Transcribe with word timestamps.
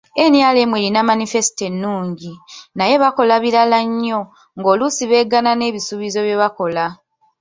NRM 0.31 0.71
erina 0.79 1.01
Manifesito 1.09 1.61
ennungi, 1.69 2.31
naye 2.77 2.95
bakola 3.03 3.33
birala 3.43 3.79
nnyo, 3.89 4.19
ng'oluusi 4.57 5.03
beegaana 5.11 5.51
n'ebisuubizo 5.55 6.19
bye 6.23 6.39
bakola. 6.41 6.85